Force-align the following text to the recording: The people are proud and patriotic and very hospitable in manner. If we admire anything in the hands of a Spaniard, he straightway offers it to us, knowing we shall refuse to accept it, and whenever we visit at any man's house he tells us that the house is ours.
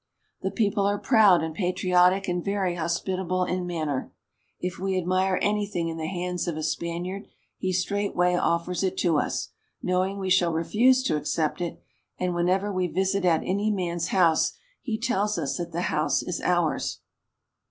The 0.41 0.49
people 0.49 0.87
are 0.87 0.97
proud 0.97 1.43
and 1.43 1.53
patriotic 1.53 2.27
and 2.27 2.43
very 2.43 2.73
hospitable 2.73 3.43
in 3.43 3.67
manner. 3.67 4.11
If 4.59 4.79
we 4.79 4.97
admire 4.97 5.37
anything 5.43 5.89
in 5.89 5.97
the 5.97 6.07
hands 6.07 6.47
of 6.47 6.57
a 6.57 6.63
Spaniard, 6.63 7.27
he 7.59 7.71
straightway 7.71 8.33
offers 8.33 8.81
it 8.81 8.97
to 8.97 9.19
us, 9.19 9.49
knowing 9.83 10.17
we 10.17 10.31
shall 10.31 10.53
refuse 10.53 11.03
to 11.03 11.17
accept 11.17 11.61
it, 11.61 11.83
and 12.17 12.33
whenever 12.33 12.73
we 12.73 12.87
visit 12.87 13.25
at 13.25 13.43
any 13.43 13.69
man's 13.69 14.07
house 14.07 14.53
he 14.81 14.97
tells 14.97 15.37
us 15.37 15.57
that 15.57 15.71
the 15.71 15.81
house 15.81 16.23
is 16.23 16.41
ours. 16.41 17.01